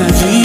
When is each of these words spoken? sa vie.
sa 0.00 0.06
vie. 0.26 0.39